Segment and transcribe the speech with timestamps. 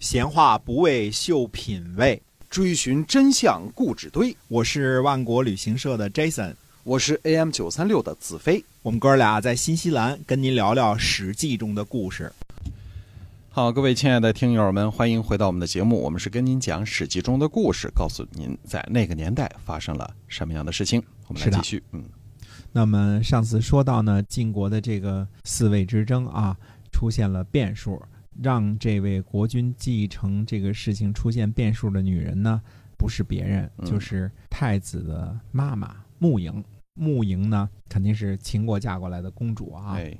[0.00, 4.34] 闲话不为秀品味，追寻真相故纸堆。
[4.48, 8.64] 我是万国旅行社的 Jason，我是 AM 九三六的子飞。
[8.80, 12.32] 我们哥俩在新西兰跟您聊聊《史记》中的故事。
[13.50, 16.00] 好，各位亲爱的听友们，欢迎回到我们的节目。
[16.00, 21.02] 我们是跟您讲《史记》中的故事，告诉您在那个年代发生了什么样的事情。
[21.26, 22.02] 我们来继续，嗯。
[22.72, 26.56] 那么上次说到呢，晋国的这个四位之争啊，
[26.90, 28.02] 出现了变数。
[28.40, 32.60] 让这位国君继承这个事情出现变数的女人呢，
[32.96, 36.62] 不是别人，就是太子的妈妈穆莹。
[36.94, 39.96] 穆莹呢，肯定是秦国嫁过来的公主啊。
[39.96, 40.18] 对，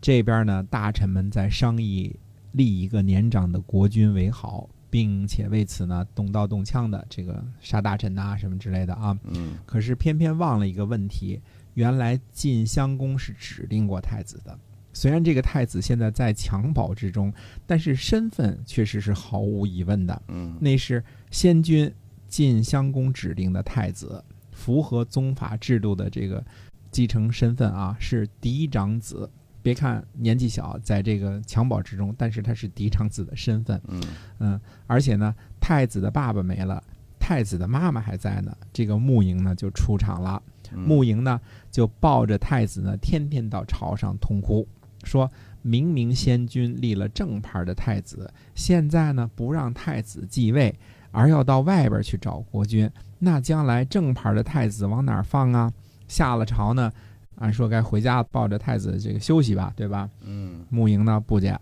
[0.00, 2.14] 这边呢，大臣们在商议
[2.52, 9.18] 立一个年长的国君为好，并且为此呢，动刀动枪的这个杀大臣呐，什么之类的啊。
[9.24, 9.58] 嗯。
[9.64, 11.40] 可是偏偏忘了一个问题，
[11.74, 14.58] 原来晋襄公是指定过太子的。
[14.96, 17.30] 虽然这个太子现在在襁褓之中，
[17.66, 20.22] 但是身份确实是毫无疑问的。
[20.28, 21.92] 嗯，那是先君
[22.26, 26.42] 晋襄公指定的太子，符合宗法制度的这个
[26.90, 29.30] 继承身份啊，是嫡长子。
[29.62, 33.78] 别看年纪小，在这个襁褓之中，但是他是嫡长子的身份。
[33.88, 34.02] 嗯
[34.38, 36.82] 嗯，而且呢，太子的爸爸没了，
[37.20, 38.56] 太子的妈妈还在呢。
[38.72, 41.38] 这个穆莹呢就出场了，穆莹呢
[41.70, 44.66] 就抱着太子呢，天天到朝上痛哭。
[45.06, 45.30] 说
[45.62, 50.78] 明明先君立了正牌的太子，现在呢不让太子继位，
[51.12, 55.72] 而要到外边去找国君，那将来正牌的太子往哪放啊？
[56.08, 56.92] 下了朝呢，
[57.36, 60.08] 按说该回家抱着太子这个休息吧，对吧？
[60.22, 61.58] 嗯，穆莹呢不见，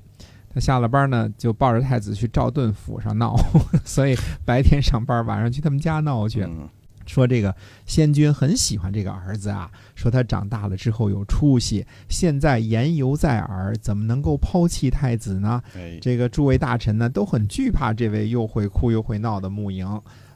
[0.52, 3.36] 他下了班呢就抱着太子去赵盾府上闹，
[3.84, 4.14] 所以
[4.44, 6.46] 白天上班，晚上去他们家闹去。
[7.06, 7.54] 说这个
[7.86, 15.62] 先君很喜欢这个儿子啊，说他长大了之后有出息，现在言犹在耳，怎么能够抛弃太子呢？
[16.00, 19.86] 这个诸位大臣呢都很惧怕这位又会哭又会闹的穆莹，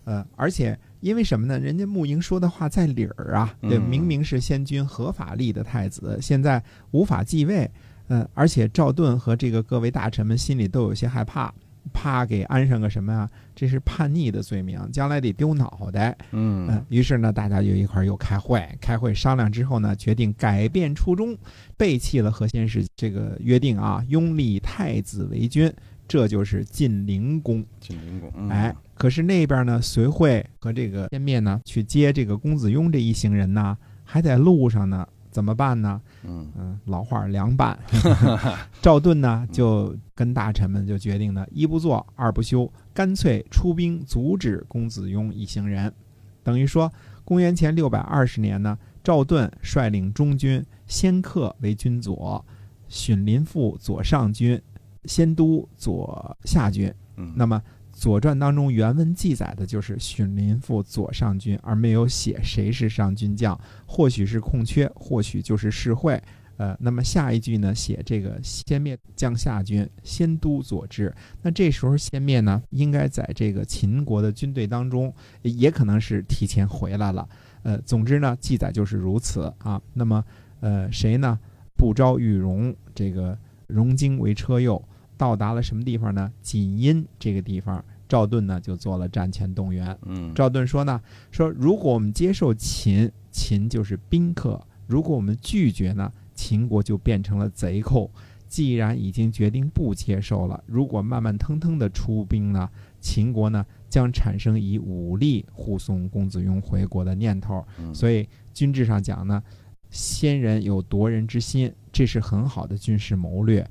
[0.05, 1.59] 呃，而且因为什么呢？
[1.59, 7.71] 人家穆莹说的话在理儿啊，对，明明是先君合法立的太子，现在无法继位，
[8.09, 11.53] 嗯，而且赵盾和这个各位大臣们心里都有些害怕。
[11.93, 13.29] 怕给安上个什么呀？
[13.55, 16.17] 这是叛逆的罪名，将来得丢脑袋。
[16.31, 21.37] 嗯，于是呢，大家就一块儿又开会，开会商量之后呢，决定改变初衷，
[21.77, 25.73] 背弃了何先是这个约定啊，拥立太子为君，
[26.07, 27.65] 这就是晋灵公。
[27.81, 35.07] 晋灵公，哎，可是那边呢，随惠和这个先灭呢，去接这个公子雍这一行人呢，还在路上呢。
[35.39, 36.03] 怎么办呢？
[36.25, 37.79] 嗯嗯，老话凉拌。
[38.83, 45.95] 赵盾呢就跟大臣们就决定呢，一不做二不休，干脆出兵阻止公子雍一行人。
[46.43, 46.93] 等于说，
[47.25, 52.45] 公元前六百二十年呢，赵盾率领中军，先克为军左，
[52.89, 54.61] 荀林父左上军，
[55.05, 56.93] 先都左下军。
[57.15, 57.63] 嗯，那么。
[57.99, 66.23] 《左传》当中原文记载的就是荀林父左上军，而没有写谁是上军将，或许是空缺，或许就是事会。
[66.59, 71.13] 呃，那么下一句呢，写这个先灭将下军，先都左之。
[71.43, 77.29] 那这时候先灭呢，应该在这个秦国的军队当中，也可能是提前回来了。
[77.65, 79.83] 呃，总之呢，记载就是如此啊。
[79.95, 80.25] 那么，
[80.61, 81.37] 呃，谁呢？
[81.77, 83.37] 不招玉荣，这个
[83.67, 84.81] 荣经为车右。
[85.19, 86.33] 到达了什么地方呢？
[86.41, 89.95] 锦阴这个地方，赵盾呢就做了战前动员。
[90.07, 90.99] 嗯，赵盾说呢，
[91.31, 98.11] 说如果我们接受秦，秦就是宾客；如果我们拒绝呢，秦国就变成了贼寇。
[98.47, 102.67] 既然已经决定不接受了，如果慢慢腾腾的出兵呢，
[102.99, 107.63] 秦国呢将产生以武力护送公子雍回国的念头。
[107.93, 109.43] 所以军制上讲呢，
[109.91, 113.69] 先人有夺人之心，这是很好的军事谋略。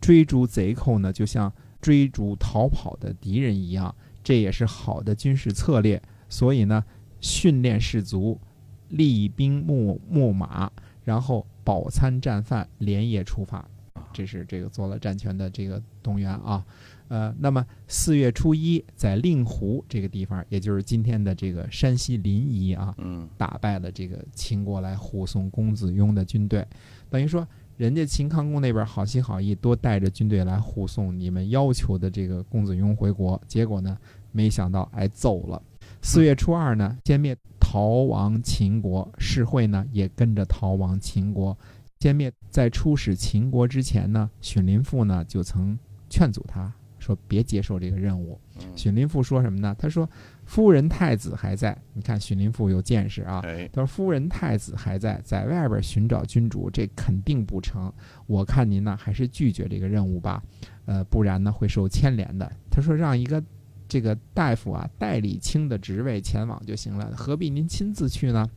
[0.00, 6.00] 追逐贼寇呢，就像追逐逃跑的敌人一样，这也是好的军事策略。
[6.28, 6.84] 所以呢，
[7.20, 8.40] 训练士卒，
[8.88, 10.70] 立兵秣秣马，
[11.04, 13.68] 然后饱餐战饭，连夜出发。
[14.12, 16.64] 这是这个做了战前的这个动员啊。
[17.08, 26.66] 呃，那么四月初一，在令狐这个地方，也就是今天的这个山西临沂啊，嗯，打败了这个秦国来护送公子雍的军队，
[27.08, 27.46] 等于说。
[27.76, 33.96] 人家秦康公那边好心好意，多带着军队来护送你们要求的这个公子雍回国，结果呢，
[34.32, 35.62] 没想到挨揍了。
[36.02, 41.56] 四月初二呢，歼灭逃亡秦国，世会呢也跟着逃亡秦国。
[42.00, 48.40] 歼灭在出使秦国之前呢，荀林父呢就曾劝阻他，说别接受这个任务。
[48.56, 49.76] 嗯荀林父说什么呢？
[49.78, 50.08] 他说
[50.46, 53.40] ：“夫人太子还在。”你看荀林父有见识啊。
[53.44, 57.92] 哎，他说：“夫人太子还在，在外边寻找君主，这肯定不成。
[58.26, 60.42] 我看您呢，还是拒绝这个任务吧，
[60.86, 63.42] 呃，不然呢会受牵连的。”他说：“让一个
[63.86, 68.48] 这个大夫啊，代理卿的职位前往就行了，何必您亲自去呢？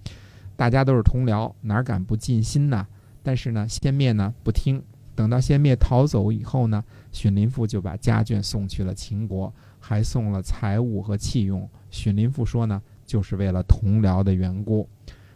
[0.56, 2.86] 大家都是同僚，哪敢不尽心呢？
[3.24, 4.84] 但是呢，先灭呢不听，
[5.16, 11.68] 等到先灭逃走以后呢，荀林父就把家眷送去了秦国，还送了财物和器用。
[11.90, 14.88] 荀林父说呢，就是为了同僚的缘故。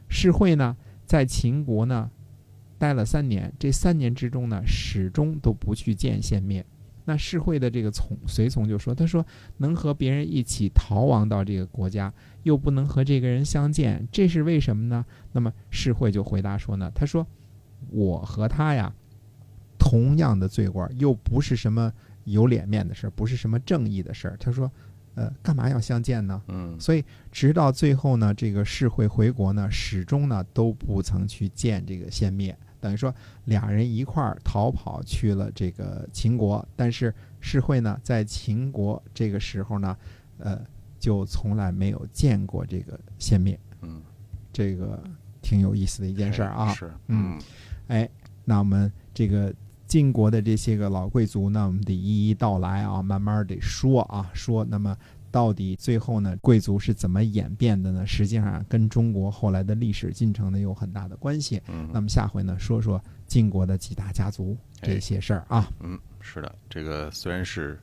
[0.09, 0.75] 世会呢，
[1.05, 2.11] 在秦国呢
[2.77, 6.65] 待了三年，这三年之中呢，始终都不去见先灭。
[7.05, 9.25] 那世会的这个从随从就说：“他说
[9.59, 12.13] 能和别人一起逃亡到这个国家，
[12.43, 17.25] 又不能和这个人相见，这是为什么呢？”那么世会就回答说呢：“他说
[17.89, 18.93] 我和他呀，
[19.77, 21.91] 同样的罪过，又不是什么
[22.25, 24.37] 有脸面的事儿，不是什么正义的事儿。
[24.39, 24.71] 他说，
[25.15, 26.41] 呃，干嘛要相见呢？
[26.47, 32.57] 嗯所以直到最后呢，这个世会回国呢，始终呢都不曾去见这个先灭。
[32.79, 33.13] 等于说
[33.45, 39.97] 俩人一块儿逃跑去了这个秦国，但是世会呢在秦国这个时候呢，
[40.37, 40.61] 呃，
[40.99, 43.99] 就从来没有见过这个先灭，嗯，
[44.53, 45.01] 这个
[45.47, 46.73] 挺有意思的一件事儿啊。
[46.73, 47.41] 是，嗯嗯
[47.87, 48.09] 哎，
[48.43, 49.53] 那我们这个
[49.87, 54.65] 晋国的这些个老贵族呢，我们得一一道来啊，慢慢得说啊，说。
[54.65, 54.97] 那么
[55.31, 58.05] 到底最后呢，贵族是怎么演变的呢？
[58.05, 61.61] 实际上跟中国后来的历史进程呢有很大的关系。
[61.69, 65.71] 嗯，那么下回呢，说说晋国的几大家族哎这些事儿啊。
[65.79, 67.79] 嗯，是的，这个虽然是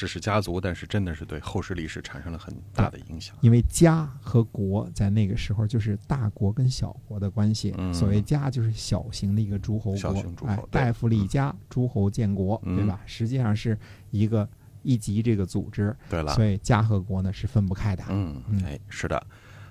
[0.00, 3.36] 只是家族，但是真的是对后世历史产生了很大的影响。
[3.42, 7.74] 因为家和国在那个时候就是大国跟小国的关系。
[7.76, 12.98] 嗯所谓家就是小型的一个诸侯国小型，诸侯哎，大夫立家，诸侯建国，嗯对吧？
[13.04, 13.78] 实际上是
[14.10, 14.48] 一个
[14.82, 18.02] 一级这个组织，对了，所以家和国呢是分不开的。
[18.08, 19.22] 嗯嗯，哎，是的。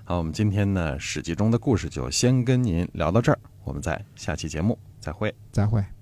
[0.04, 5.34] 好，我们今天呢《史记》中的故事就先跟您聊到这儿，我们在下期节目再会。
[5.50, 5.80] 再会。
[5.80, 5.99] 嗯